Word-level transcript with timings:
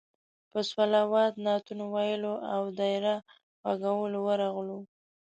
په 0.51 0.59
صلوات، 0.71 1.33
نعتونو 1.45 1.85
ویلو 1.95 2.33
او 2.53 2.61
دایره 2.79 3.15
غږولو 3.67 4.19
ورغلو. 4.27 4.79